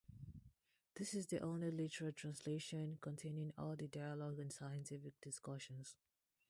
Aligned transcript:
This 0.95 1.13
is 1.13 1.27
the 1.27 1.41
only 1.41 1.69
literal 1.69 2.11
translation 2.11 2.97
containing 3.01 3.53
all 3.55 3.75
the 3.75 3.87
dialogue 3.87 4.39
and 4.39 4.51
scientific 4.51 5.21
discussions. 5.21 5.95